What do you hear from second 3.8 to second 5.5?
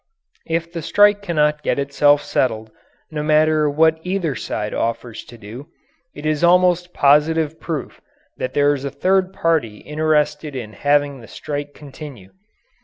either side offers to